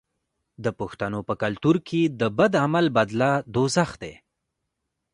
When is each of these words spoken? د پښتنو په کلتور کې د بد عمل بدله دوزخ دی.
د 0.63 0.65
پښتنو 0.79 1.19
په 1.27 1.33
کلتور 1.43 1.75
کې 1.87 2.01
د 2.19 2.21
بد 2.37 2.53
عمل 2.65 2.85
بدله 2.97 3.31
دوزخ 3.55 3.89
دی. 4.01 4.13